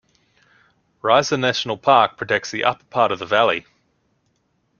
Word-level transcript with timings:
Reisa 1.03 1.39
National 1.39 1.77
Park 1.77 2.17
protects 2.17 2.49
the 2.49 2.63
upper 2.63 2.85
part 2.85 3.11
of 3.11 3.19
the 3.19 3.25
valley. 3.27 3.67